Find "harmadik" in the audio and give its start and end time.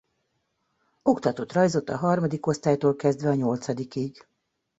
1.97-2.45